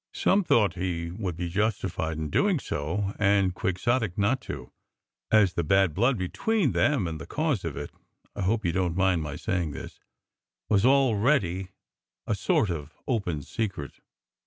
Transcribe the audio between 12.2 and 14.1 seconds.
a sort of open secret.